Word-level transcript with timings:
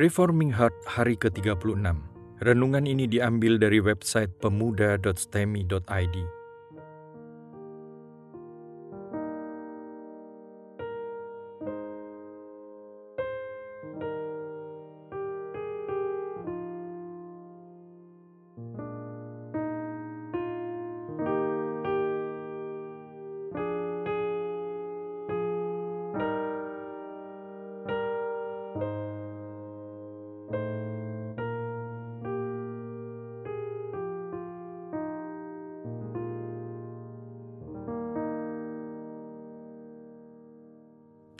Reforming 0.00 0.56
Heart 0.56 0.88
hari 0.88 1.12
ke-36. 1.12 1.76
Renungan 2.40 2.88
ini 2.88 3.04
diambil 3.04 3.60
dari 3.60 3.84
website 3.84 4.32
pemuda.stemi.id. 4.40 6.39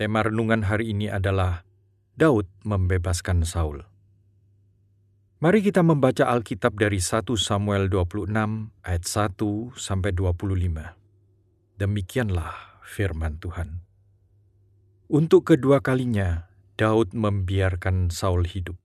Tema 0.01 0.25
renungan 0.25 0.65
hari 0.65 0.97
ini 0.97 1.13
adalah 1.13 1.61
Daud 2.17 2.49
membebaskan 2.65 3.45
Saul. 3.45 3.85
Mari 5.45 5.61
kita 5.61 5.85
membaca 5.85 6.25
Alkitab 6.25 6.73
dari 6.81 7.05
1 7.05 7.29
Samuel 7.37 7.93
26 7.93 8.33
ayat 8.81 9.05
1 9.05 9.37
sampai 9.77 10.17
25. 10.17 10.97
Demikianlah 11.77 12.81
firman 12.81 13.37
Tuhan. 13.45 13.85
Untuk 15.13 15.53
kedua 15.53 15.85
kalinya 15.85 16.49
Daud 16.81 17.13
membiarkan 17.13 18.09
Saul 18.09 18.49
hidup. 18.49 18.81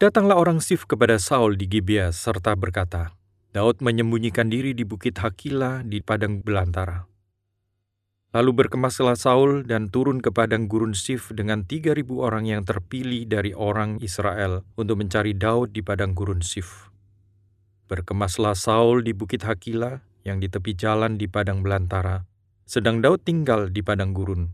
Datanglah 0.00 0.40
orang 0.40 0.64
Sif 0.64 0.88
kepada 0.88 1.20
Saul 1.20 1.60
di 1.60 1.68
Gibea 1.68 2.08
serta 2.16 2.56
berkata, 2.56 3.12
Daud 3.52 3.84
menyembunyikan 3.84 4.48
diri 4.48 4.72
di 4.72 4.88
bukit 4.88 5.20
Hakila 5.20 5.84
di 5.84 6.00
padang 6.00 6.40
belantara. 6.40 7.12
Lalu 8.34 8.66
berkemaslah 8.66 9.14
Saul 9.14 9.62
dan 9.62 9.94
turun 9.94 10.18
ke 10.18 10.34
padang 10.34 10.66
gurun 10.66 10.90
Sif 10.90 11.30
dengan 11.30 11.62
tiga 11.62 11.94
ribu 11.94 12.18
orang 12.26 12.50
yang 12.50 12.66
terpilih 12.66 13.30
dari 13.30 13.54
orang 13.54 14.02
Israel 14.02 14.66
untuk 14.74 14.98
mencari 14.98 15.38
Daud 15.38 15.70
di 15.70 15.86
padang 15.86 16.18
gurun 16.18 16.42
Sif. 16.42 16.90
Berkemaslah 17.86 18.58
Saul 18.58 19.06
di 19.06 19.14
bukit 19.14 19.46
Hakila 19.46 20.02
yang 20.26 20.42
di 20.42 20.50
tepi 20.50 20.74
jalan 20.74 21.14
di 21.14 21.30
padang 21.30 21.62
belantara, 21.62 22.26
sedang 22.66 22.98
Daud 22.98 23.22
tinggal 23.22 23.70
di 23.70 23.86
padang 23.86 24.10
gurun. 24.10 24.50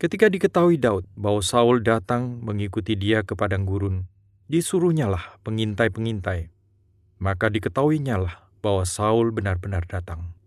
Ketika 0.00 0.32
diketahui 0.32 0.80
Daud 0.80 1.04
bahwa 1.12 1.44
Saul 1.44 1.84
datang 1.84 2.40
mengikuti 2.40 2.96
dia 2.96 3.20
ke 3.20 3.36
padang 3.36 3.68
gurun, 3.68 4.08
disuruhnyalah 4.48 5.44
pengintai-pengintai. 5.44 6.48
Maka 7.20 7.52
diketahuinyalah 7.52 8.64
bahwa 8.64 8.88
Saul 8.88 9.28
benar-benar 9.28 9.84
datang. 9.84 10.39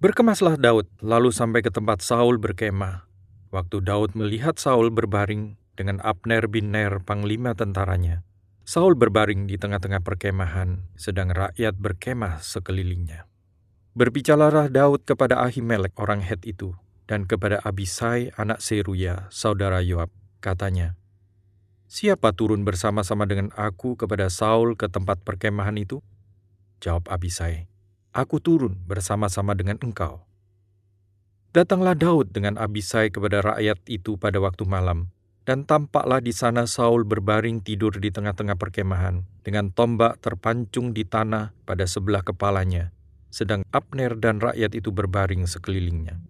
Berkemaslah 0.00 0.56
Daud, 0.56 0.88
lalu 1.04 1.28
sampai 1.28 1.60
ke 1.60 1.68
tempat 1.68 2.00
Saul 2.00 2.40
berkemah. 2.40 3.04
Waktu 3.52 3.84
Daud 3.84 4.16
melihat 4.16 4.56
Saul 4.56 4.88
berbaring 4.88 5.60
dengan 5.76 6.00
Abner 6.00 6.48
bin 6.48 6.72
Ner, 6.72 7.04
panglima 7.04 7.52
tentaranya. 7.52 8.24
Saul 8.64 8.96
berbaring 8.96 9.44
di 9.44 9.60
tengah-tengah 9.60 10.00
perkemahan, 10.00 10.88
sedang 10.96 11.28
rakyat 11.28 11.76
berkemah 11.76 12.40
sekelilingnya. 12.40 13.28
Berbicaralah 13.92 14.72
Daud 14.72 15.04
kepada 15.04 15.44
Ahimelek 15.44 15.92
orang 16.00 16.24
Het 16.24 16.48
itu, 16.48 16.72
dan 17.04 17.28
kepada 17.28 17.60
Abisai 17.60 18.32
anak 18.40 18.64
Seruya, 18.64 19.28
saudara 19.28 19.84
Yoab. 19.84 20.08
Katanya, 20.40 20.96
Siapa 21.92 22.32
turun 22.32 22.64
bersama-sama 22.64 23.28
dengan 23.28 23.52
aku 23.52 24.00
kepada 24.00 24.32
Saul 24.32 24.80
ke 24.80 24.88
tempat 24.88 25.20
perkemahan 25.20 25.76
itu? 25.76 26.00
Jawab 26.80 27.04
Abisai, 27.12 27.68
aku 28.10 28.42
turun 28.42 28.74
bersama-sama 28.86 29.54
dengan 29.54 29.78
engkau. 29.82 30.22
Datanglah 31.50 31.98
Daud 31.98 32.30
dengan 32.30 32.54
Abisai 32.58 33.10
kepada 33.10 33.42
rakyat 33.42 33.82
itu 33.90 34.14
pada 34.14 34.38
waktu 34.38 34.62
malam, 34.66 35.10
dan 35.42 35.66
tampaklah 35.66 36.22
di 36.22 36.30
sana 36.30 36.62
Saul 36.70 37.02
berbaring 37.02 37.58
tidur 37.58 37.90
di 37.98 38.14
tengah-tengah 38.14 38.54
perkemahan, 38.54 39.26
dengan 39.42 39.74
tombak 39.74 40.22
terpancung 40.22 40.94
di 40.94 41.02
tanah 41.02 41.50
pada 41.66 41.90
sebelah 41.90 42.22
kepalanya, 42.22 42.94
sedang 43.34 43.66
Abner 43.74 44.14
dan 44.14 44.38
rakyat 44.38 44.78
itu 44.78 44.94
berbaring 44.94 45.42
sekelilingnya. 45.50 46.22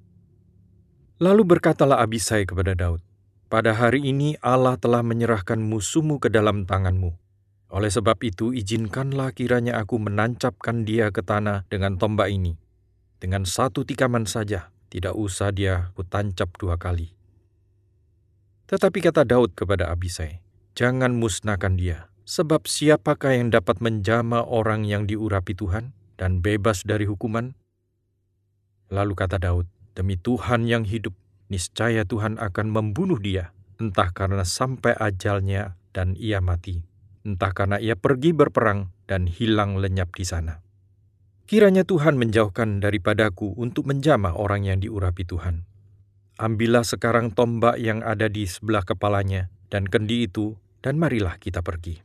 Lalu 1.20 1.44
berkatalah 1.44 2.00
Abisai 2.00 2.48
kepada 2.48 2.72
Daud, 2.72 3.04
Pada 3.50 3.76
hari 3.76 4.06
ini 4.06 4.38
Allah 4.40 4.78
telah 4.80 5.04
menyerahkan 5.04 5.60
musuhmu 5.60 6.16
ke 6.16 6.32
dalam 6.32 6.64
tanganmu, 6.64 7.12
oleh 7.70 7.86
sebab 7.86 8.18
itu, 8.26 8.50
izinkanlah 8.50 9.30
kiranya 9.30 9.78
aku 9.78 10.02
menancapkan 10.02 10.82
dia 10.82 11.14
ke 11.14 11.22
tanah 11.22 11.62
dengan 11.70 11.94
tombak 12.02 12.26
ini. 12.26 12.58
Dengan 13.22 13.46
satu 13.46 13.86
tikaman 13.86 14.26
saja, 14.26 14.74
tidak 14.90 15.14
usah 15.14 15.54
dia 15.54 15.94
kutancap 15.94 16.50
dua 16.58 16.74
kali. 16.74 17.14
Tetapi 18.66 18.98
kata 18.98 19.22
Daud 19.22 19.54
kepada 19.54 19.86
Abisai, 19.86 20.42
Jangan 20.74 21.14
musnahkan 21.14 21.78
dia, 21.78 22.10
sebab 22.26 22.66
siapakah 22.66 23.38
yang 23.38 23.54
dapat 23.54 23.78
menjama 23.78 24.42
orang 24.42 24.82
yang 24.82 25.06
diurapi 25.06 25.54
Tuhan 25.54 25.94
dan 26.18 26.42
bebas 26.42 26.82
dari 26.82 27.06
hukuman? 27.06 27.54
Lalu 28.90 29.14
kata 29.14 29.38
Daud, 29.38 29.70
Demi 29.94 30.18
Tuhan 30.18 30.66
yang 30.66 30.82
hidup, 30.82 31.14
niscaya 31.46 32.02
Tuhan 32.02 32.34
akan 32.42 32.66
membunuh 32.66 33.22
dia, 33.22 33.54
entah 33.78 34.10
karena 34.10 34.42
sampai 34.42 34.98
ajalnya 34.98 35.78
dan 35.94 36.14
ia 36.18 36.42
mati 36.42 36.89
entah 37.24 37.52
karena 37.52 37.76
ia 37.76 37.96
pergi 37.96 38.32
berperang 38.32 38.92
dan 39.04 39.28
hilang 39.28 39.76
lenyap 39.76 40.12
di 40.16 40.24
sana. 40.24 40.64
Kiranya 41.50 41.82
Tuhan 41.82 42.14
menjauhkan 42.14 42.78
daripadaku 42.78 43.58
untuk 43.58 43.90
menjamah 43.90 44.38
orang 44.38 44.70
yang 44.70 44.78
diurapi 44.78 45.26
Tuhan. 45.26 45.66
Ambillah 46.38 46.86
sekarang 46.86 47.34
tombak 47.34 47.76
yang 47.76 48.06
ada 48.06 48.30
di 48.30 48.46
sebelah 48.46 48.86
kepalanya 48.86 49.50
dan 49.66 49.84
kendi 49.84 50.30
itu, 50.30 50.54
dan 50.80 50.96
marilah 50.96 51.36
kita 51.36 51.60
pergi. 51.60 52.00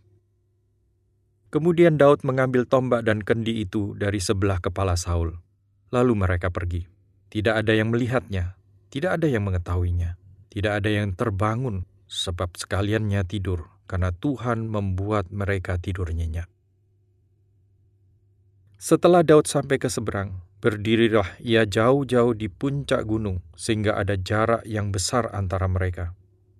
Kemudian 1.53 1.95
Daud 1.95 2.25
mengambil 2.27 2.67
tombak 2.67 3.05
dan 3.05 3.23
kendi 3.23 3.63
itu 3.63 3.95
dari 3.95 4.19
sebelah 4.19 4.59
kepala 4.59 4.99
Saul. 4.99 5.39
Lalu 5.93 6.13
mereka 6.17 6.51
pergi. 6.51 6.83
Tidak 7.31 7.53
ada 7.53 7.71
yang 7.71 7.93
melihatnya, 7.93 8.59
tidak 8.91 9.21
ada 9.21 9.27
yang 9.29 9.47
mengetahuinya, 9.47 10.19
tidak 10.51 10.83
ada 10.83 10.89
yang 10.89 11.15
terbangun, 11.15 11.87
sebab 12.09 12.51
sekaliannya 12.59 13.23
tidur 13.23 13.74
karena 13.85 14.09
Tuhan 14.13 14.69
membuat 14.69 15.29
mereka 15.29 15.78
tidur 15.78 16.09
nyenyak. 16.09 16.50
Setelah 18.75 19.25
Daud 19.25 19.50
sampai 19.50 19.81
ke 19.81 19.90
seberang, 19.90 20.46
berdirilah 20.61 21.41
ia 21.41 21.66
jauh-jauh 21.66 22.37
di 22.37 22.52
puncak 22.52 23.02
gunung, 23.05 23.41
sehingga 23.58 23.97
ada 23.97 24.14
jarak 24.14 24.61
yang 24.67 24.93
besar 24.93 25.32
antara 25.34 25.66
mereka. 25.66 26.14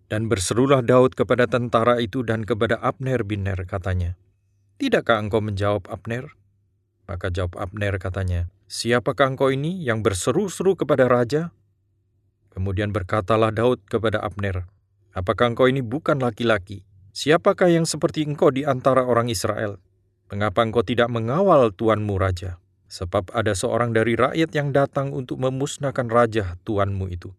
Dan 0.10 0.30
berserulah 0.30 0.86
Daud 0.86 1.18
kepada 1.18 1.50
tentara 1.50 1.98
itu 1.98 2.22
dan 2.22 2.45
kepada 2.45 2.77
Abner 2.81 3.25
bin 3.25 3.45
Ner, 3.45 3.57
katanya, 3.66 4.18
Tidakkah 4.78 5.21
engkau 5.21 5.42
menjawab 5.42 5.86
Abner? 5.89 6.33
Maka 7.06 7.30
jawab 7.30 7.57
Abner 7.57 7.98
katanya, 8.01 8.50
Siapakah 8.66 9.38
engkau 9.38 9.54
ini 9.54 9.86
yang 9.86 10.01
berseru-seru 10.01 10.74
kepada 10.74 11.06
raja? 11.06 11.54
Kemudian 12.50 12.89
berkatalah 12.89 13.54
Daud 13.54 13.86
kepada 13.86 14.21
Abner, 14.21 14.66
Apakah 15.13 15.54
engkau 15.54 15.69
ini 15.69 15.86
bukan 15.86 16.18
laki-laki, 16.18 16.86
Siapakah 17.15 17.71
yang 17.71 17.88
seperti 17.88 18.27
engkau 18.27 18.51
di 18.51 18.67
antara 18.67 19.07
orang 19.07 19.31
Israel? 19.31 19.79
Mengapa 20.27 20.67
engkau 20.67 20.83
tidak 20.83 21.07
mengawal 21.07 21.71
tuanmu 21.71 22.19
raja? 22.19 22.59
Sebab 22.91 23.31
ada 23.31 23.56
seorang 23.56 23.95
dari 23.95 24.19
rakyat 24.19 24.51
yang 24.51 24.75
datang 24.75 25.15
untuk 25.15 25.39
memusnahkan 25.39 26.12
raja 26.12 26.59
tuanmu 26.67 27.07
itu. 27.07 27.31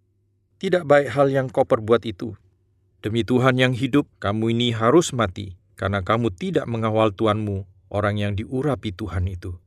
Tidak 0.56 0.88
baik 0.88 1.12
hal 1.12 1.28
yang 1.28 1.52
kau 1.52 1.68
perbuat 1.68 2.08
itu. 2.08 2.32
Demi 3.04 3.20
Tuhan 3.20 3.60
yang 3.60 3.76
hidup, 3.76 4.08
kamu 4.16 4.56
ini 4.56 4.72
harus 4.72 5.12
mati, 5.12 5.60
karena 5.76 6.00
kamu 6.00 6.32
tidak 6.32 6.64
mengawal 6.64 7.12
tuanmu, 7.12 7.68
orang 7.92 8.16
yang 8.16 8.32
diurapi 8.32 8.96
Tuhan 8.96 9.28
itu. 9.28 9.60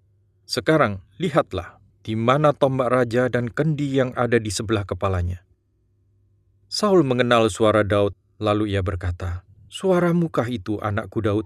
Sekarang, 0.50 1.06
lihatlah, 1.22 1.78
di 2.02 2.18
mana 2.18 2.58
tombak 2.58 2.90
raja 2.90 3.30
dan 3.30 3.46
kendi 3.54 4.02
yang 4.02 4.18
ada 4.18 4.42
di 4.42 4.50
sebelah 4.50 4.90
kepalanya. 4.90 5.46
Saul 6.66 7.06
mengenal 7.06 7.54
suara 7.54 7.86
Daud, 7.86 8.18
lalu 8.42 8.74
ia 8.74 8.82
berkata, 8.82 9.46
Suaramu 9.70 10.34
kah 10.34 10.50
itu 10.50 10.82
anakku 10.82 11.22
Daud? 11.22 11.46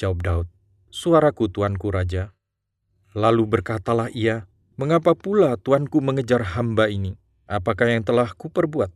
Jawab 0.00 0.24
Daud, 0.24 0.46
suaraku 0.88 1.52
tuanku 1.52 1.92
raja. 1.92 2.32
Lalu 3.12 3.44
berkatalah 3.44 4.08
ia, 4.08 4.48
mengapa 4.80 5.12
pula 5.12 5.60
tuanku 5.60 6.00
mengejar 6.00 6.56
hamba 6.56 6.88
ini? 6.88 7.20
Apakah 7.44 7.92
yang 7.92 8.08
telah 8.08 8.32
kuperbuat? 8.32 8.88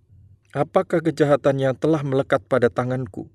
Apakah 0.57 1.05
kejahatan 1.05 1.61
yang 1.61 1.77
telah 1.77 2.01
melekat 2.01 2.41
pada 2.49 2.73
tanganku? 2.73 3.29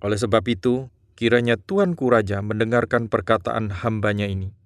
Oleh 0.00 0.16
sebab 0.16 0.40
itu, 0.48 0.88
kiranya 1.12 1.60
tuanku 1.60 2.08
raja 2.08 2.40
mendengarkan 2.40 3.12
perkataan 3.12 3.84
hambanya 3.84 4.24
ini. 4.24 4.56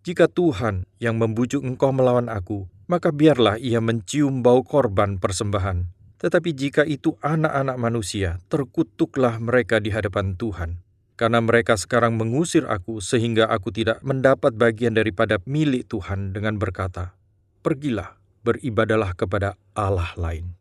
Jika 0.00 0.32
Tuhan 0.32 0.88
yang 0.96 1.20
membujuk 1.20 1.60
engkau 1.60 1.92
melawan 1.92 2.32
aku, 2.32 2.72
maka 2.88 3.12
biarlah 3.12 3.60
ia 3.60 3.84
mencium 3.84 4.40
bau 4.40 4.64
korban 4.64 5.20
persembahan 5.20 6.01
Tetapi 6.22 6.54
jika 6.54 6.86
itu 6.86 7.18
anak-anak 7.18 7.76
manusia, 7.82 8.38
terkutuklah 8.46 9.42
mereka 9.42 9.82
di 9.82 9.90
hadapan 9.90 10.38
Tuhan. 10.38 10.78
Karena 11.18 11.42
mereka 11.42 11.74
sekarang 11.74 12.14
mengusir 12.14 12.62
aku 12.70 13.02
sehingga 13.02 13.50
aku 13.50 13.74
tidak 13.74 13.98
mendapat 14.06 14.54
bagian 14.54 14.94
daripada 14.94 15.42
milik 15.44 15.90
Tuhan 15.90 16.30
dengan 16.30 16.62
berkata, 16.62 17.18
Pergilah, 17.62 18.22
beribadalah 18.46 19.18
kepada 19.18 19.58
Allah 19.74 20.14
lain. 20.14 20.54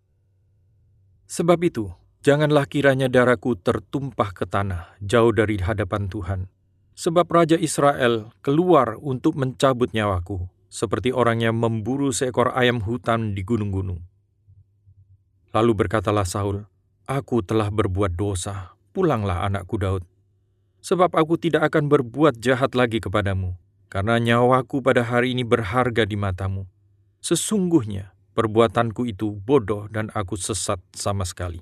Sebab 1.30 1.62
itu, 1.62 1.94
janganlah 2.25 2.66
kiranya 2.66 3.10
darahku 3.10 3.57
tertumpah 3.57 4.34
ke 4.34 4.50
tanah 4.50 4.98
jauh 5.02 5.34
dari 5.34 5.62
hadapan 5.62 6.10
Tuhan. 6.10 6.50
Sebab 6.98 7.25
Raja 7.30 7.57
Israel 7.57 8.30
keluar 8.46 9.00
untuk 9.00 9.40
mencabut 9.40 9.94
nyawaku, 9.96 10.46
seperti 10.69 11.10
orang 11.10 11.42
yang 11.42 11.57
memburu 11.57 12.14
seekor 12.14 12.54
ayam 12.54 12.84
hutan 12.84 13.34
di 13.34 13.42
gunung-gunung. 13.42 14.11
Lalu 15.51 15.83
berkatalah 15.83 16.24
Saul, 16.24 16.63
Aku 17.03 17.44
telah 17.44 17.68
berbuat 17.68 18.15
dosa, 18.15 18.71
pulanglah 18.95 19.44
anakku 19.44 19.75
Daud. 19.75 20.07
Sebab 20.80 21.12
aku 21.12 21.36
tidak 21.36 21.68
akan 21.68 21.92
berbuat 21.92 22.39
jahat 22.39 22.71
lagi 22.71 23.03
kepadamu, 23.03 23.59
karena 23.92 24.15
nyawaku 24.15 24.80
pada 24.80 25.03
hari 25.03 25.36
ini 25.36 25.44
berharga 25.44 26.07
di 26.07 26.15
matamu. 26.15 26.65
Sesungguhnya 27.19 28.15
perbuatanku 28.31 29.03
itu 29.06 29.36
bodoh 29.44 29.92
dan 29.92 30.07
aku 30.15 30.39
sesat 30.39 30.80
sama 30.95 31.27
sekali. 31.27 31.59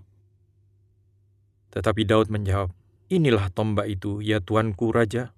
Tetapi 1.74 2.01
Daud 2.06 2.30
menjawab, 2.30 2.69
Inilah 3.09 3.50
tombak 3.50 3.89
itu, 3.89 4.21
ya 4.21 4.38
tuanku 4.38 4.94
raja. 4.94 5.33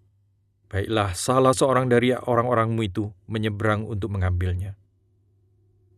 Baiklah, 0.67 1.15
salah 1.15 1.55
seorang 1.55 1.87
dari 1.87 2.11
orang-orangmu 2.11 2.83
itu 2.83 3.15
menyeberang 3.31 3.87
untuk 3.87 4.11
mengambilnya. 4.11 4.75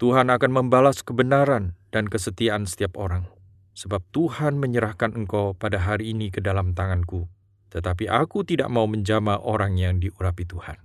Tuhan 0.02 0.34
akan 0.34 0.52
membalas 0.52 1.06
kebenaran 1.06 1.78
dan 1.94 2.10
kesetiaan 2.10 2.66
setiap 2.66 2.98
orang, 2.98 3.30
sebab 3.78 4.02
Tuhan 4.10 4.58
menyerahkan 4.58 5.14
engkau 5.14 5.54
pada 5.54 5.82
hari 5.82 6.14
ini 6.14 6.34
ke 6.34 6.42
dalam 6.42 6.74
tanganku, 6.74 7.30
tetapi 7.70 8.10
aku 8.10 8.46
tidak 8.46 8.70
mau 8.74 8.90
menjama 8.90 9.38
orang 9.42 9.78
yang 9.78 10.02
diurapi 10.02 10.46
Tuhan. 10.46 10.78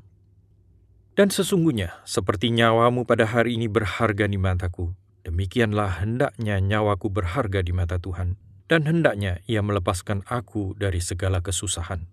Dan 1.19 1.35
sesungguhnya, 1.35 1.99
seperti 2.07 2.55
nyawamu 2.55 3.03
pada 3.03 3.27
hari 3.27 3.59
ini 3.59 3.67
berharga 3.67 4.31
di 4.31 4.39
mataku, 4.39 4.95
demikianlah 5.27 5.99
hendaknya 6.05 6.63
nyawaku 6.63 7.11
berharga 7.11 7.65
di 7.65 7.75
mata 7.75 7.99
Tuhan, 7.99 8.39
dan 8.71 8.87
hendaknya 8.87 9.43
ia 9.49 9.65
melepaskan 9.65 10.23
aku 10.31 10.79
dari 10.79 11.03
segala 11.03 11.43
kesusahan. 11.43 12.07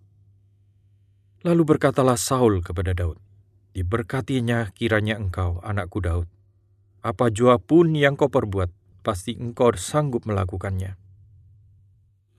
Lalu 1.46 1.78
berkatalah 1.78 2.18
Saul 2.18 2.66
kepada 2.66 2.98
Daud, 2.98 3.22
Diberkatinya 3.76 4.72
kiranya 4.72 5.20
engkau, 5.20 5.60
anakku 5.60 6.00
Daud, 6.00 6.32
apa 7.06 7.30
jua 7.30 7.62
pun 7.62 7.94
yang 7.94 8.18
kau 8.18 8.34
perbuat, 8.34 8.74
pasti 9.06 9.38
engkau 9.38 9.78
sanggup 9.78 10.25
melakukannya. 10.25 10.98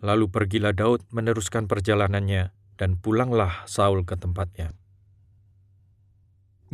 Lalu 0.03 0.27
pergilah 0.27 0.75
Daud 0.75 1.07
meneruskan 1.15 1.71
perjalanannya, 1.71 2.51
dan 2.75 2.99
pulanglah 2.99 3.63
Saul 3.71 4.03
ke 4.03 4.19
tempatnya. 4.19 4.75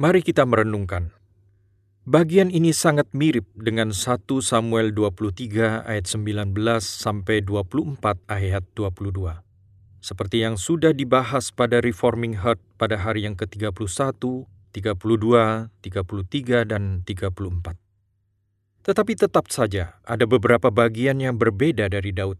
Mari 0.00 0.24
kita 0.24 0.48
merenungkan. 0.48 1.12
Bagian 2.08 2.48
ini 2.48 2.72
sangat 2.72 3.12
mirip 3.12 3.46
dengan 3.54 3.94
1 3.94 4.24
Samuel 4.40 4.90
23 4.96 5.84
ayat 5.84 6.08
19 6.08 6.56
sampai 6.80 7.44
24 7.44 8.00
ayat 8.26 8.64
22. 8.74 9.44
Seperti 10.02 10.42
yang 10.42 10.58
sudah 10.58 10.90
dibahas 10.90 11.54
pada 11.54 11.78
Reforming 11.78 12.42
Heart 12.42 12.58
pada 12.74 12.98
hari 12.98 13.22
yang 13.28 13.38
ke-31, 13.38 14.18
32, 14.18 15.70
33, 15.78 16.66
dan 16.66 17.06
34. 17.06 17.81
Tetapi 18.82 19.14
tetap 19.14 19.46
saja 19.46 19.98
ada 20.02 20.26
beberapa 20.26 20.70
bagian 20.74 21.22
yang 21.22 21.38
berbeda 21.38 21.86
dari 21.86 22.10
Daud. 22.10 22.38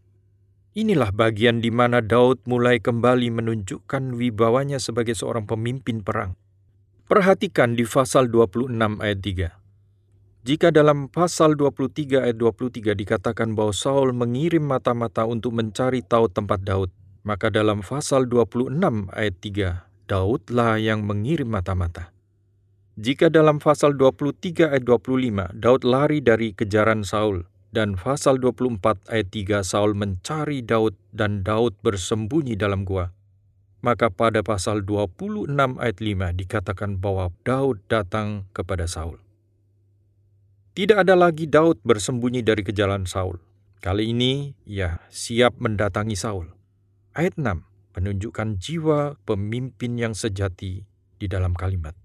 Inilah 0.72 1.12
bagian 1.14 1.60
di 1.62 1.68
mana 1.68 2.02
Daud 2.02 2.48
mulai 2.48 2.80
kembali 2.80 3.28
menunjukkan 3.30 4.16
wibawanya 4.16 4.82
sebagai 4.82 5.14
seorang 5.14 5.46
pemimpin 5.46 6.02
perang. 6.02 6.34
Perhatikan 7.06 7.76
di 7.76 7.84
pasal 7.84 8.32
26 8.32 8.72
ayat 8.98 9.20
3. 9.20 9.62
Jika 10.42 10.74
dalam 10.74 11.06
pasal 11.06 11.54
23 11.54 12.26
ayat 12.26 12.34
23 12.34 12.98
dikatakan 12.98 13.54
bahwa 13.54 13.70
Saul 13.70 14.10
mengirim 14.10 14.66
mata-mata 14.66 15.22
untuk 15.22 15.54
mencari 15.54 16.02
tahu 16.02 16.26
tempat 16.26 16.66
Daud, 16.66 16.90
maka 17.22 17.52
dalam 17.52 17.84
pasal 17.86 18.26
26 18.26 19.12
ayat 19.14 19.36
3, 19.38 19.86
Daudlah 20.10 20.82
yang 20.82 21.06
mengirim 21.06 21.46
mata-mata. 21.46 22.10
Jika 22.92 23.32
dalam 23.32 23.56
pasal 23.56 23.96
23 23.96 24.68
ayat 24.68 24.84
25 24.84 25.56
Daud 25.56 25.80
lari 25.80 26.20
dari 26.20 26.52
kejaran 26.52 27.08
Saul 27.08 27.48
dan 27.72 27.96
pasal 27.96 28.36
24 28.36 29.08
ayat 29.08 29.32
3 29.32 29.64
Saul 29.64 29.96
mencari 29.96 30.60
Daud 30.60 30.92
dan 31.08 31.40
Daud 31.40 31.72
bersembunyi 31.80 32.52
dalam 32.52 32.84
gua, 32.84 33.08
maka 33.80 34.12
pada 34.12 34.44
pasal 34.44 34.84
26 34.84 35.56
ayat 35.80 35.98
5 36.04 36.36
dikatakan 36.36 37.00
bahwa 37.00 37.32
Daud 37.48 37.80
datang 37.88 38.44
kepada 38.52 38.84
Saul. 38.84 39.16
Tidak 40.76 41.00
ada 41.00 41.16
lagi 41.16 41.48
Daud 41.48 41.80
bersembunyi 41.80 42.44
dari 42.44 42.60
kejaran 42.60 43.08
Saul. 43.08 43.40
Kali 43.80 44.12
ini 44.12 44.52
ia 44.68 45.00
siap 45.08 45.56
mendatangi 45.56 46.12
Saul. 46.12 46.52
Ayat 47.16 47.40
6 47.40 47.96
menunjukkan 47.96 48.60
jiwa 48.60 49.16
pemimpin 49.24 49.96
yang 49.96 50.12
sejati 50.12 50.84
di 51.16 51.24
dalam 51.24 51.56
kalimat 51.56 51.96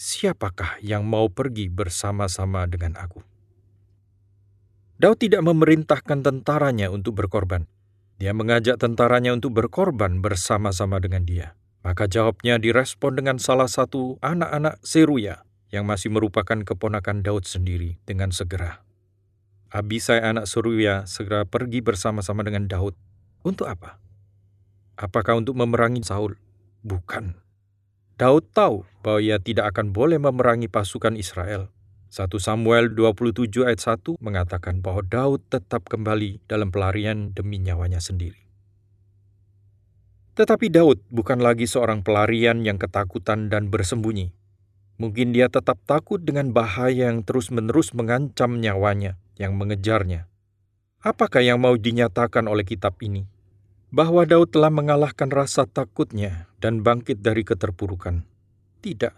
siapakah 0.00 0.80
yang 0.80 1.04
mau 1.04 1.28
pergi 1.28 1.68
bersama-sama 1.68 2.64
dengan 2.64 2.96
aku? 2.96 3.20
Daud 4.96 5.20
tidak 5.20 5.44
memerintahkan 5.44 6.24
tentaranya 6.24 6.88
untuk 6.88 7.20
berkorban. 7.20 7.68
Dia 8.16 8.32
mengajak 8.32 8.80
tentaranya 8.80 9.36
untuk 9.36 9.52
berkorban 9.52 10.24
bersama-sama 10.24 11.00
dengan 11.04 11.28
dia. 11.28 11.52
Maka 11.80 12.08
jawabnya 12.08 12.60
direspon 12.60 13.16
dengan 13.16 13.36
salah 13.40 13.68
satu 13.68 14.20
anak-anak 14.20 14.80
Seruya 14.84 15.44
yang 15.72 15.88
masih 15.88 16.12
merupakan 16.12 16.60
keponakan 16.60 17.24
Daud 17.24 17.48
sendiri 17.48 17.96
dengan 18.04 18.32
segera. 18.32 18.84
Abisai 19.72 20.20
anak 20.20 20.44
Seruya 20.48 21.08
segera 21.08 21.48
pergi 21.48 21.80
bersama-sama 21.80 22.44
dengan 22.44 22.68
Daud. 22.68 22.92
Untuk 23.40 23.68
apa? 23.68 23.96
Apakah 25.00 25.40
untuk 25.40 25.56
memerangi 25.56 26.04
Saul? 26.04 26.36
Bukan. 26.84 27.49
Daud 28.20 28.52
tahu 28.52 28.84
bahwa 29.00 29.24
ia 29.24 29.40
tidak 29.40 29.72
akan 29.72 29.96
boleh 29.96 30.20
memerangi 30.20 30.68
pasukan 30.68 31.16
Israel. 31.16 31.72
1 32.12 32.28
Samuel 32.36 32.92
27 32.92 33.64
ayat 33.64 33.80
1 33.80 34.20
mengatakan 34.20 34.84
bahwa 34.84 35.00
Daud 35.00 35.40
tetap 35.48 35.88
kembali 35.88 36.44
dalam 36.44 36.68
pelarian 36.68 37.32
demi 37.32 37.56
nyawanya 37.56 37.96
sendiri. 37.96 38.44
Tetapi 40.36 40.68
Daud 40.68 41.00
bukan 41.08 41.40
lagi 41.40 41.64
seorang 41.64 42.04
pelarian 42.04 42.60
yang 42.60 42.76
ketakutan 42.76 43.48
dan 43.48 43.72
bersembunyi. 43.72 44.36
Mungkin 45.00 45.32
dia 45.32 45.48
tetap 45.48 45.80
takut 45.88 46.20
dengan 46.20 46.52
bahaya 46.52 47.08
yang 47.08 47.24
terus-menerus 47.24 47.96
mengancam 47.96 48.60
nyawanya, 48.60 49.16
yang 49.40 49.56
mengejarnya. 49.56 50.28
Apakah 51.00 51.40
yang 51.40 51.56
mau 51.56 51.72
dinyatakan 51.72 52.44
oleh 52.52 52.68
kitab 52.68 53.00
ini? 53.00 53.24
Bahwa 53.90 54.22
Daud 54.22 54.54
telah 54.54 54.70
mengalahkan 54.70 55.30
rasa 55.30 55.66
takutnya 55.66 56.46
dan 56.62 56.86
bangkit 56.86 57.22
dari 57.22 57.42
keterpurukan. 57.42 58.22
Tidak. 58.80 59.14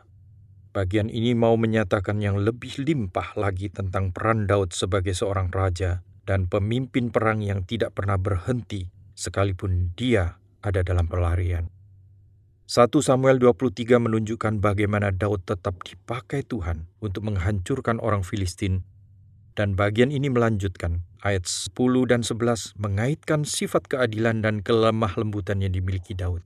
Bagian 0.73 1.13
ini 1.13 1.37
mau 1.37 1.61
menyatakan 1.61 2.17
yang 2.25 2.41
lebih 2.41 2.81
limpah 2.81 3.37
lagi 3.37 3.69
tentang 3.69 4.09
peran 4.17 4.49
Daud 4.49 4.73
sebagai 4.73 5.13
seorang 5.13 5.53
raja 5.53 6.01
dan 6.25 6.49
pemimpin 6.49 7.13
perang 7.13 7.45
yang 7.45 7.69
tidak 7.69 7.93
pernah 7.93 8.17
berhenti 8.17 8.89
sekalipun 9.13 9.93
dia 9.93 10.41
ada 10.65 10.81
dalam 10.81 11.05
pelarian. 11.05 11.69
1 12.65 12.89
Samuel 13.05 13.37
23 13.37 14.01
menunjukkan 14.01 14.65
bagaimana 14.65 15.13
Daud 15.13 15.45
tetap 15.45 15.85
dipakai 15.85 16.41
Tuhan 16.41 16.89
untuk 17.05 17.29
menghancurkan 17.29 18.01
orang 18.01 18.25
Filistin 18.25 18.89
dan 19.53 19.77
bagian 19.77 20.09
ini 20.09 20.33
melanjutkan, 20.33 21.05
ayat 21.21 21.45
10 21.45 21.77
dan 22.09 22.25
11 22.25 22.77
mengaitkan 22.81 23.45
sifat 23.45 23.87
keadilan 23.89 24.41
dan 24.41 24.65
kelemah 24.65 25.15
lembutan 25.21 25.61
yang 25.61 25.73
dimiliki 25.73 26.17
Daud. 26.17 26.41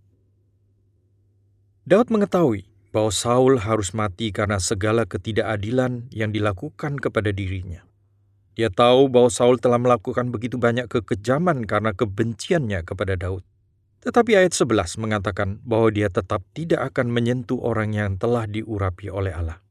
Daud 1.86 2.10
mengetahui 2.10 2.66
bahwa 2.90 3.12
Saul 3.12 3.62
harus 3.62 3.94
mati 3.94 4.32
karena 4.32 4.56
segala 4.56 5.04
ketidakadilan 5.04 6.10
yang 6.10 6.32
dilakukan 6.32 6.98
kepada 6.98 7.30
dirinya. 7.30 7.86
Dia 8.56 8.72
tahu 8.72 9.12
bahwa 9.12 9.28
Saul 9.28 9.60
telah 9.60 9.76
melakukan 9.76 10.32
begitu 10.32 10.56
banyak 10.56 10.88
kekejaman 10.88 11.68
karena 11.68 11.92
kebenciannya 11.92 12.80
kepada 12.88 13.12
Daud. 13.14 13.44
Tetapi 14.00 14.38
ayat 14.38 14.56
11 14.56 14.96
mengatakan 15.02 15.60
bahwa 15.60 15.92
dia 15.92 16.08
tetap 16.08 16.40
tidak 16.56 16.94
akan 16.94 17.12
menyentuh 17.12 17.60
orang 17.60 17.92
yang 17.92 18.16
telah 18.16 18.48
diurapi 18.48 19.12
oleh 19.12 19.36
Allah. 19.36 19.65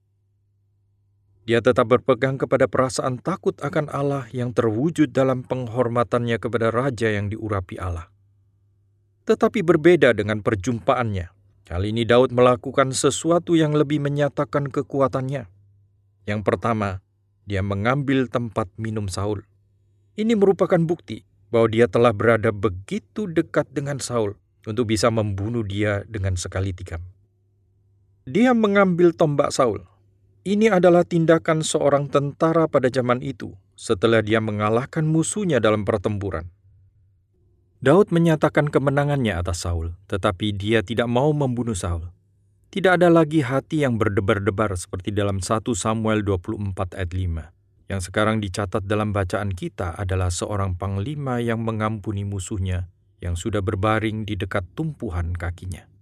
Dia 1.45 1.61
tetap 1.61 1.93
berpegang 1.93 2.41
kepada 2.41 2.65
perasaan 2.65 3.21
takut 3.21 3.53
akan 3.61 3.85
Allah 3.93 4.25
yang 4.33 4.49
terwujud 4.49 5.13
dalam 5.13 5.45
penghormatannya 5.45 6.41
kepada 6.41 6.73
raja 6.73 7.13
yang 7.13 7.29
diurapi 7.29 7.77
Allah. 7.77 8.09
Tetapi 9.29 9.61
berbeda 9.61 10.17
dengan 10.17 10.41
perjumpaannya. 10.41 11.29
Kali 11.65 11.93
ini 11.93 12.05
Daud 12.05 12.33
melakukan 12.33 12.93
sesuatu 12.93 13.53
yang 13.53 13.77
lebih 13.77 14.01
menyatakan 14.01 14.69
kekuatannya. 14.69 15.45
Yang 16.25 16.41
pertama, 16.41 17.05
dia 17.45 17.61
mengambil 17.61 18.25
tempat 18.25 18.65
minum 18.81 19.05
Saul. 19.05 19.45
Ini 20.17 20.33
merupakan 20.33 20.81
bukti 20.81 21.25
bahwa 21.53 21.69
dia 21.69 21.85
telah 21.85 22.09
berada 22.09 22.49
begitu 22.49 23.29
dekat 23.29 23.69
dengan 23.69 24.01
Saul 24.01 24.33
untuk 24.65 24.89
bisa 24.89 25.13
membunuh 25.13 25.61
dia 25.61 26.01
dengan 26.09 26.33
sekali 26.37 26.73
tikam. 26.73 27.05
Dia 28.25 28.57
mengambil 28.57 29.13
tombak 29.13 29.53
Saul. 29.53 29.85
Ini 30.45 30.69
adalah 30.69 31.01
tindakan 31.01 31.65
seorang 31.65 32.05
tentara 32.05 32.69
pada 32.69 32.85
zaman 32.93 33.17
itu 33.25 33.57
setelah 33.73 34.21
dia 34.21 34.37
mengalahkan 34.37 35.01
musuhnya 35.01 35.57
dalam 35.57 35.81
pertempuran. 35.89 36.53
Daud 37.81 38.13
menyatakan 38.13 38.69
kemenangannya 38.69 39.33
atas 39.33 39.65
Saul, 39.65 39.97
tetapi 40.05 40.53
dia 40.53 40.85
tidak 40.85 41.09
mau 41.09 41.33
membunuh 41.33 41.73
Saul. 41.73 42.13
Tidak 42.69 42.93
ada 42.93 43.09
lagi 43.09 43.41
hati 43.41 43.89
yang 43.89 43.97
berdebar-debar 43.97 44.77
seperti 44.77 45.09
dalam 45.09 45.41
1 45.41 45.65
Samuel 45.73 46.21
24 46.21 46.93
ayat 46.93 47.09
5. 47.09 47.89
Yang 47.89 48.01
sekarang 48.13 48.37
dicatat 48.37 48.85
dalam 48.85 49.17
bacaan 49.17 49.49
kita 49.49 49.97
adalah 49.97 50.29
seorang 50.29 50.77
panglima 50.77 51.41
yang 51.41 51.65
mengampuni 51.65 52.21
musuhnya 52.21 52.85
yang 53.17 53.33
sudah 53.33 53.65
berbaring 53.65 54.29
di 54.29 54.37
dekat 54.37 54.61
tumpuhan 54.77 55.33
kakinya. 55.33 55.94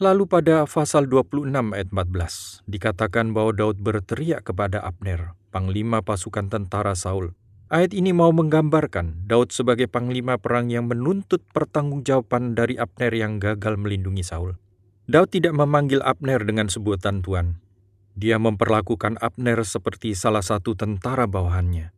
Lalu 0.00 0.24
pada 0.24 0.64
pasal 0.64 1.12
26 1.12 1.76
ayat 1.76 1.92
14 1.92 2.64
dikatakan 2.64 3.36
bahwa 3.36 3.52
Daud 3.52 3.84
berteriak 3.84 4.48
kepada 4.48 4.80
Abner, 4.80 5.36
panglima 5.52 6.00
pasukan 6.00 6.48
tentara 6.48 6.96
Saul, 6.96 7.36
Ayat 7.68 7.92
ini 7.92 8.16
mau 8.16 8.32
menggambarkan 8.32 9.28
Daud 9.28 9.52
sebagai 9.52 9.92
panglima 9.92 10.40
perang 10.40 10.72
yang 10.72 10.88
menuntut 10.88 11.44
pertanggungjawaban 11.52 12.56
dari 12.56 12.80
Abner 12.80 13.12
yang 13.12 13.36
gagal 13.44 13.76
melindungi 13.76 14.24
Saul. 14.24 14.56
Daud 15.04 15.36
tidak 15.36 15.52
memanggil 15.52 16.00
Abner 16.00 16.48
dengan 16.48 16.72
sebutan 16.72 17.20
Tuan. 17.20 17.60
Dia 18.16 18.40
memperlakukan 18.40 19.20
Abner 19.20 19.60
seperti 19.68 20.16
salah 20.16 20.40
satu 20.40 20.80
tentara 20.80 21.28
bawahannya. 21.28 21.92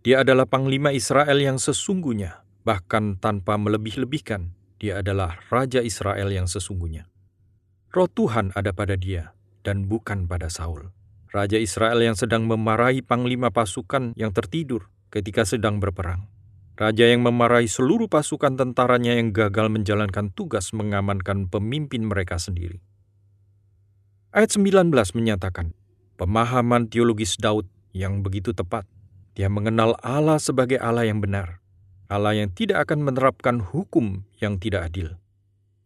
Dia 0.00 0.24
adalah 0.24 0.48
panglima 0.48 0.88
Israel 0.96 1.36
yang 1.36 1.60
sesungguhnya, 1.60 2.48
bahkan 2.64 3.20
tanpa 3.20 3.60
melebih-lebihkan. 3.60 4.56
Dia 4.80 5.04
adalah 5.04 5.36
Raja 5.52 5.84
Israel 5.84 6.32
yang 6.32 6.48
sesungguhnya. 6.48 7.11
Roh 7.92 8.08
Tuhan 8.08 8.56
ada 8.56 8.72
pada 8.72 8.96
dia, 8.96 9.36
dan 9.68 9.84
bukan 9.84 10.24
pada 10.24 10.48
Saul. 10.48 10.96
Raja 11.28 11.60
Israel 11.60 12.00
yang 12.00 12.16
sedang 12.16 12.48
memarahi 12.48 13.04
panglima 13.04 13.52
pasukan 13.52 14.16
yang 14.16 14.32
tertidur 14.32 14.88
ketika 15.12 15.44
sedang 15.44 15.76
berperang. 15.76 16.24
Raja 16.72 17.04
yang 17.04 17.20
memarahi 17.20 17.68
seluruh 17.68 18.08
pasukan 18.08 18.56
tentaranya 18.56 19.20
yang 19.20 19.36
gagal 19.36 19.68
menjalankan 19.68 20.32
tugas 20.32 20.72
mengamankan 20.72 21.52
pemimpin 21.52 22.08
mereka 22.08 22.40
sendiri. 22.40 22.80
Ayat 24.32 24.56
19 24.56 24.88
menyatakan, 25.12 25.76
pemahaman 26.16 26.88
teologis 26.88 27.36
Daud 27.36 27.68
yang 27.92 28.24
begitu 28.24 28.56
tepat. 28.56 28.88
Dia 29.36 29.52
mengenal 29.52 30.00
Allah 30.00 30.40
sebagai 30.40 30.80
Allah 30.80 31.04
yang 31.04 31.20
benar, 31.20 31.60
Allah 32.08 32.40
yang 32.40 32.48
tidak 32.56 32.88
akan 32.88 33.04
menerapkan 33.04 33.60
hukum 33.60 34.24
yang 34.40 34.56
tidak 34.56 34.88
adil. 34.88 35.20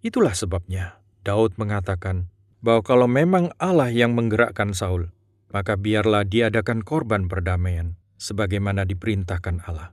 Itulah 0.07 0.39
sebabnya 0.39 1.03
Daud 1.27 1.59
mengatakan 1.59 2.31
bahwa 2.63 2.87
kalau 2.87 3.11
memang 3.11 3.51
Allah 3.59 3.91
yang 3.91 4.15
menggerakkan 4.15 4.71
Saul, 4.71 5.11
maka 5.51 5.75
biarlah 5.75 6.23
diadakan 6.23 6.87
korban 6.87 7.27
perdamaian 7.27 7.99
sebagaimana 8.15 8.87
diperintahkan 8.87 9.67
Allah. 9.67 9.91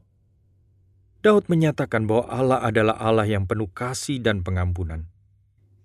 Daud 1.25 1.49
menyatakan 1.49 2.05
bahwa 2.05 2.29
Allah 2.29 2.59
adalah 2.61 3.01
Allah 3.01 3.25
yang 3.25 3.49
penuh 3.49 3.65
kasih 3.73 4.21
dan 4.21 4.45
pengampunan. 4.45 5.09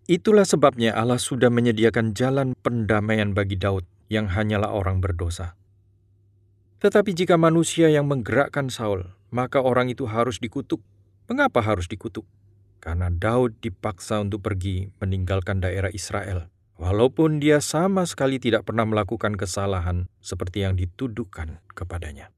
Itulah 0.05 0.45
sebabnya 0.45 0.93
Allah 0.93 1.17
sudah 1.17 1.49
menyediakan 1.49 2.13
jalan 2.13 2.53
pendamaian 2.61 3.33
bagi 3.33 3.57
Daud 3.57 3.89
yang 4.13 4.29
hanyalah 4.29 4.69
orang 4.69 5.01
berdosa. 5.01 5.57
Tetapi 6.85 7.17
jika 7.17 7.41
manusia 7.41 7.89
yang 7.89 8.05
menggerakkan 8.05 8.69
Saul, 8.69 9.17
maka 9.33 9.65
orang 9.65 9.89
itu 9.89 10.05
harus 10.05 10.37
dikutuk. 10.45 10.85
Mengapa 11.25 11.65
harus 11.65 11.89
dikutuk? 11.89 12.29
Karena 12.79 13.11
Daud 13.11 13.59
dipaksa 13.59 14.23
untuk 14.23 14.47
pergi 14.47 14.91
meninggalkan 15.03 15.59
daerah 15.59 15.91
Israel 15.91 16.47
walaupun 16.79 17.43
dia 17.43 17.59
sama 17.59 18.07
sekali 18.07 18.39
tidak 18.39 18.65
pernah 18.65 18.87
melakukan 18.87 19.35
kesalahan 19.35 20.07
seperti 20.23 20.65
yang 20.65 20.79
dituduhkan 20.79 21.61
kepadanya. 21.75 22.31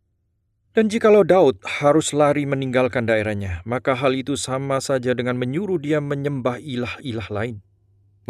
Dan 0.70 0.88
jikalau 0.88 1.26
Daud 1.26 1.60
harus 1.82 2.14
lari 2.16 2.48
meninggalkan 2.48 3.04
daerahnya, 3.04 3.60
maka 3.68 3.98
hal 3.98 4.16
itu 4.16 4.38
sama 4.38 4.80
saja 4.80 5.12
dengan 5.12 5.36
menyuruh 5.36 5.82
dia 5.82 5.98
menyembah 6.00 6.62
ilah-ilah 6.62 7.28
lain. 7.28 7.56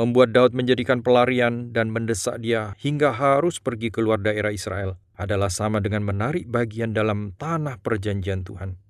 Membuat 0.00 0.32
Daud 0.32 0.56
menjadikan 0.56 1.04
pelarian 1.04 1.76
dan 1.76 1.92
mendesak 1.92 2.40
dia 2.40 2.72
hingga 2.80 3.12
harus 3.12 3.60
pergi 3.60 3.92
keluar 3.92 4.16
daerah 4.16 4.48
Israel 4.48 4.96
adalah 5.20 5.52
sama 5.52 5.84
dengan 5.84 6.00
menarik 6.00 6.48
bagian 6.48 6.96
dalam 6.96 7.36
tanah 7.36 7.76
perjanjian 7.84 8.40
Tuhan. 8.40 8.80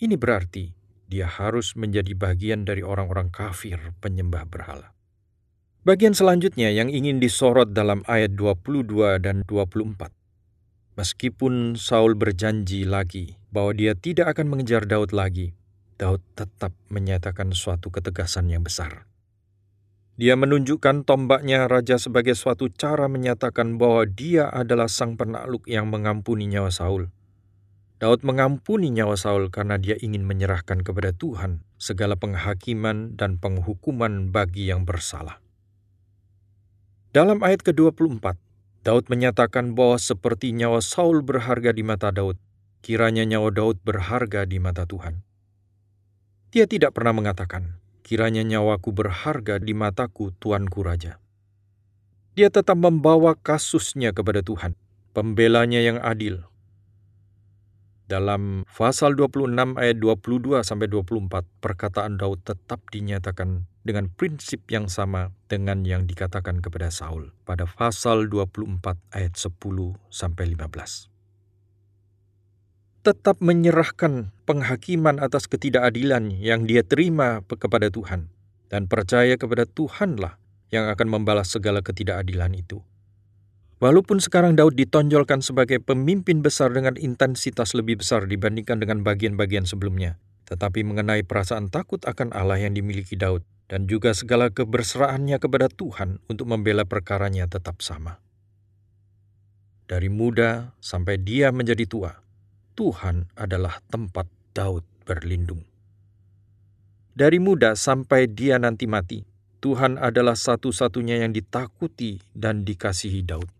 Ini 0.00 0.16
berarti 0.16 0.72
dia 1.14 1.30
harus 1.30 1.78
menjadi 1.78 2.10
bagian 2.18 2.66
dari 2.66 2.82
orang-orang 2.82 3.30
kafir 3.30 3.78
penyembah 4.02 4.50
berhala. 4.50 4.90
Bagian 5.86 6.10
selanjutnya 6.10 6.74
yang 6.74 6.90
ingin 6.90 7.22
disorot 7.22 7.70
dalam 7.70 8.02
ayat 8.10 8.34
22 8.34 9.22
dan 9.22 9.46
24. 9.46 10.10
Meskipun 10.98 11.78
Saul 11.78 12.18
berjanji 12.18 12.82
lagi 12.82 13.38
bahwa 13.54 13.78
dia 13.78 13.94
tidak 13.94 14.34
akan 14.34 14.58
mengejar 14.58 14.90
Daud 14.90 15.14
lagi, 15.14 15.54
Daud 15.94 16.18
tetap 16.34 16.74
menyatakan 16.90 17.54
suatu 17.54 17.94
ketegasan 17.94 18.50
yang 18.50 18.66
besar. 18.66 19.06
Dia 20.18 20.34
menunjukkan 20.34 21.06
tombaknya 21.06 21.70
raja 21.70 21.98
sebagai 21.98 22.34
suatu 22.38 22.70
cara 22.70 23.06
menyatakan 23.06 23.78
bahwa 23.78 24.06
dia 24.06 24.50
adalah 24.50 24.90
sang 24.90 25.14
penakluk 25.14 25.66
yang 25.70 25.90
mengampuni 25.90 26.50
nyawa 26.50 26.74
Saul. 26.74 27.10
Daud 28.02 28.26
mengampuni 28.26 28.90
nyawa 28.90 29.14
Saul 29.14 29.54
karena 29.54 29.78
dia 29.78 29.94
ingin 29.94 30.26
menyerahkan 30.26 30.82
kepada 30.82 31.14
Tuhan 31.14 31.62
segala 31.78 32.18
penghakiman 32.18 33.14
dan 33.14 33.38
penghukuman 33.38 34.34
bagi 34.34 34.66
yang 34.66 34.82
bersalah. 34.82 35.38
Dalam 37.14 37.38
ayat 37.46 37.62
ke-24, 37.62 38.34
Daud 38.82 39.06
menyatakan 39.06 39.78
bahwa 39.78 40.02
seperti 40.02 40.50
nyawa 40.50 40.82
Saul 40.82 41.22
berharga 41.22 41.70
di 41.70 41.86
mata 41.86 42.10
Daud, 42.10 42.34
kiranya 42.82 43.22
nyawa 43.22 43.54
Daud 43.54 43.78
berharga 43.86 44.42
di 44.42 44.58
mata 44.58 44.82
Tuhan. 44.84 45.22
Dia 46.50 46.66
tidak 46.66 46.98
pernah 46.98 47.14
mengatakan, 47.14 47.78
kiranya 48.02 48.42
nyawaku 48.42 48.90
berharga 48.90 49.62
di 49.62 49.72
mataku 49.72 50.34
Tuanku 50.36 50.82
Raja. 50.82 51.22
Dia 52.34 52.50
tetap 52.50 52.74
membawa 52.74 53.38
kasusnya 53.38 54.10
kepada 54.10 54.42
Tuhan, 54.42 54.74
pembelanya 55.14 55.78
yang 55.78 56.02
adil, 56.02 56.42
dalam 58.04 58.68
pasal 58.68 59.16
26 59.16 59.80
ayat 59.80 59.96
22 59.96 60.60
sampai 60.60 60.92
24, 60.92 61.48
perkataan 61.64 62.20
Daud 62.20 62.44
tetap 62.44 62.84
dinyatakan 62.92 63.64
dengan 63.84 64.12
prinsip 64.12 64.64
yang 64.68 64.92
sama 64.92 65.32
dengan 65.48 65.84
yang 65.84 66.04
dikatakan 66.04 66.60
kepada 66.60 66.92
Saul 66.92 67.32
pada 67.48 67.64
pasal 67.64 68.28
24 68.28 68.80
ayat 69.12 69.36
10 69.36 69.56
sampai 70.12 70.44
15. 70.52 71.08
Tetap 73.04 73.36
menyerahkan 73.44 74.32
penghakiman 74.48 75.20
atas 75.20 75.44
ketidakadilan 75.44 76.32
yang 76.40 76.64
dia 76.64 76.80
terima 76.80 77.44
kepada 77.44 77.92
Tuhan 77.92 78.32
dan 78.72 78.88
percaya 78.88 79.36
kepada 79.36 79.68
Tuhanlah 79.68 80.40
yang 80.72 80.88
akan 80.88 81.08
membalas 81.20 81.52
segala 81.52 81.84
ketidakadilan 81.84 82.56
itu. 82.56 82.80
Walaupun 83.84 84.16
sekarang 84.16 84.56
Daud 84.56 84.80
ditonjolkan 84.80 85.44
sebagai 85.44 85.76
pemimpin 85.76 86.40
besar 86.40 86.72
dengan 86.72 86.96
intensitas 86.96 87.76
lebih 87.76 88.00
besar 88.00 88.24
dibandingkan 88.24 88.80
dengan 88.80 89.04
bagian-bagian 89.04 89.68
sebelumnya, 89.68 90.16
tetapi 90.48 90.80
mengenai 90.88 91.20
perasaan 91.20 91.68
takut 91.68 92.00
akan 92.08 92.32
Allah 92.32 92.64
yang 92.64 92.72
dimiliki 92.72 93.12
Daud 93.12 93.44
dan 93.68 93.84
juga 93.84 94.16
segala 94.16 94.48
keberserahannya 94.48 95.36
kepada 95.36 95.68
Tuhan 95.68 96.16
untuk 96.32 96.48
membela 96.48 96.88
perkaranya 96.88 97.44
tetap 97.44 97.84
sama. 97.84 98.24
Dari 99.84 100.08
muda 100.08 100.72
sampai 100.80 101.20
dia 101.20 101.52
menjadi 101.52 101.84
tua, 101.84 102.24
Tuhan 102.80 103.28
adalah 103.36 103.84
tempat 103.92 104.24
Daud 104.56 104.88
berlindung. 105.04 105.60
Dari 107.12 107.36
muda 107.36 107.76
sampai 107.76 108.32
dia 108.32 108.56
nanti 108.56 108.88
mati, 108.88 109.28
Tuhan 109.60 110.00
adalah 110.00 110.40
satu-satunya 110.40 111.20
yang 111.20 111.36
ditakuti 111.36 112.24
dan 112.32 112.64
dikasihi 112.64 113.20
Daud. 113.20 113.53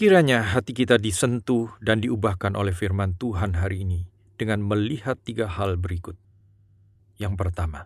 Kiranya 0.00 0.40
hati 0.40 0.72
kita 0.72 0.96
disentuh 0.96 1.76
dan 1.84 2.00
diubahkan 2.00 2.56
oleh 2.56 2.72
firman 2.72 3.20
Tuhan 3.20 3.52
hari 3.52 3.84
ini 3.84 4.08
dengan 4.40 4.64
melihat 4.64 5.20
tiga 5.20 5.44
hal 5.44 5.76
berikut. 5.76 6.16
Yang 7.20 7.36
pertama, 7.36 7.84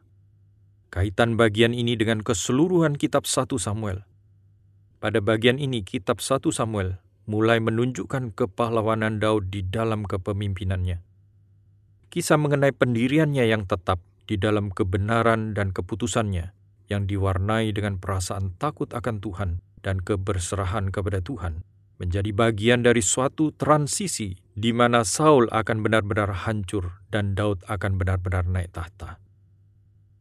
kaitan 0.95 1.35
bagian 1.35 1.75
ini 1.75 1.99
dengan 1.99 2.23
keseluruhan 2.23 2.95
kitab 2.95 3.27
1 3.27 3.59
Samuel. 3.59 4.07
Pada 5.03 5.19
bagian 5.19 5.59
ini 5.59 5.83
kitab 5.83 6.23
1 6.23 6.55
Samuel 6.55 7.03
mulai 7.27 7.59
menunjukkan 7.59 8.31
kepahlawanan 8.31 9.19
Daud 9.19 9.51
di 9.51 9.67
dalam 9.67 10.07
kepemimpinannya. 10.07 11.03
Kisah 12.15 12.39
mengenai 12.39 12.71
pendiriannya 12.71 13.43
yang 13.43 13.67
tetap 13.67 13.99
di 14.31 14.39
dalam 14.39 14.71
kebenaran 14.71 15.51
dan 15.51 15.75
keputusannya 15.75 16.55
yang 16.87 17.11
diwarnai 17.11 17.75
dengan 17.75 17.99
perasaan 17.99 18.55
takut 18.55 18.95
akan 18.95 19.19
Tuhan 19.19 19.51
dan 19.83 19.99
keberserahan 19.99 20.95
kepada 20.95 21.19
Tuhan 21.19 21.74
menjadi 22.05 22.37
bagian 22.37 22.85
dari 22.85 23.01
suatu 23.01 23.49
transisi 23.57 24.37
di 24.53 24.77
mana 24.77 25.09
Saul 25.09 25.49
akan 25.49 25.81
benar-benar 25.81 26.45
hancur 26.45 27.01
dan 27.09 27.33
Daud 27.33 27.65
akan 27.65 27.97
benar-benar 27.97 28.45
naik 28.45 28.77
tahta. 28.77 29.17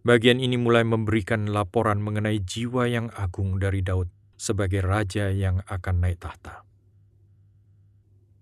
Bagian 0.08 0.40
ini 0.40 0.56
mulai 0.56 0.88
memberikan 0.88 1.52
laporan 1.52 2.00
mengenai 2.00 2.40
jiwa 2.40 2.88
yang 2.88 3.12
agung 3.20 3.60
dari 3.60 3.84
Daud 3.84 4.08
sebagai 4.40 4.80
raja 4.80 5.28
yang 5.28 5.60
akan 5.68 5.96
naik 6.00 6.24
tahta. 6.24 6.64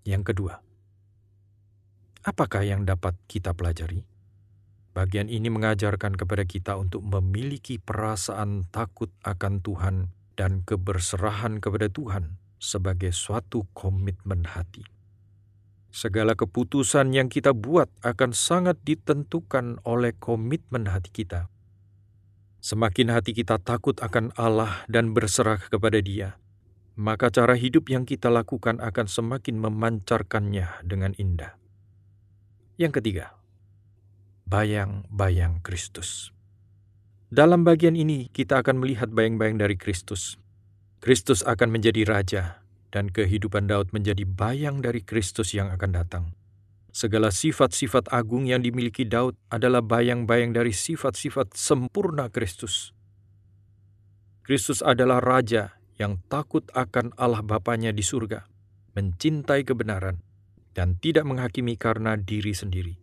Yang 0.06 0.34
kedua, 0.34 0.62
apakah 2.22 2.62
yang 2.62 2.86
dapat 2.86 3.18
kita 3.26 3.54
pelajari? 3.58 4.06
Bagian 4.94 5.26
ini 5.26 5.50
mengajarkan 5.50 6.14
kepada 6.14 6.46
kita 6.46 6.78
untuk 6.78 7.02
memiliki 7.02 7.82
perasaan 7.82 8.70
takut 8.70 9.10
akan 9.26 9.62
Tuhan 9.62 10.14
dan 10.38 10.62
keberserahan 10.62 11.58
kepada 11.58 11.90
Tuhan 11.90 12.41
sebagai 12.62 13.10
suatu 13.10 13.66
komitmen 13.74 14.46
hati. 14.46 14.86
Segala 15.90 16.38
keputusan 16.38 17.10
yang 17.10 17.26
kita 17.26 17.50
buat 17.50 17.90
akan 18.06 18.30
sangat 18.30 18.78
ditentukan 18.86 19.82
oleh 19.82 20.14
komitmen 20.16 20.86
hati 20.88 21.10
kita. 21.10 21.50
Semakin 22.62 23.10
hati 23.10 23.34
kita 23.34 23.58
takut 23.58 23.98
akan 23.98 24.30
Allah 24.38 24.86
dan 24.86 25.10
berserah 25.10 25.58
kepada 25.58 25.98
Dia, 25.98 26.38
maka 26.94 27.28
cara 27.28 27.58
hidup 27.58 27.90
yang 27.90 28.06
kita 28.06 28.30
lakukan 28.30 28.78
akan 28.78 29.10
semakin 29.10 29.58
memancarkannya 29.58 30.86
dengan 30.86 31.12
indah. 31.18 31.58
Yang 32.78 33.02
ketiga, 33.02 33.36
bayang-bayang 34.48 35.60
Kristus. 35.60 36.30
Dalam 37.28 37.64
bagian 37.64 37.96
ini, 37.96 38.30
kita 38.32 38.60
akan 38.60 38.80
melihat 38.80 39.08
bayang-bayang 39.12 39.56
dari 39.60 39.76
Kristus. 39.76 40.41
Kristus 41.02 41.42
akan 41.42 41.74
menjadi 41.74 42.06
raja, 42.06 42.62
dan 42.94 43.10
kehidupan 43.10 43.66
Daud 43.66 43.90
menjadi 43.90 44.22
bayang 44.22 44.78
dari 44.86 45.02
Kristus 45.02 45.50
yang 45.50 45.74
akan 45.74 45.90
datang. 45.90 46.24
Segala 46.94 47.34
sifat-sifat 47.34 48.06
agung 48.14 48.46
yang 48.46 48.62
dimiliki 48.62 49.02
Daud 49.02 49.34
adalah 49.50 49.82
bayang-bayang 49.82 50.54
dari 50.54 50.70
sifat-sifat 50.70 51.58
sempurna 51.58 52.30
Kristus. 52.30 52.94
Kristus 54.46 54.78
adalah 54.78 55.18
Raja 55.18 55.74
yang 55.98 56.22
takut 56.30 56.70
akan 56.70 57.10
Allah 57.18 57.42
Bapaknya 57.42 57.90
di 57.90 58.06
surga, 58.06 58.46
mencintai 58.94 59.66
kebenaran, 59.66 60.22
dan 60.70 61.02
tidak 61.02 61.26
menghakimi 61.26 61.74
karena 61.74 62.14
diri 62.14 62.54
sendiri, 62.54 62.94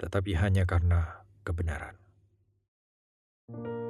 tetapi 0.00 0.32
hanya 0.40 0.64
karena 0.64 1.28
kebenaran. 1.44 2.00
thank 3.44 3.68
you 3.68 3.83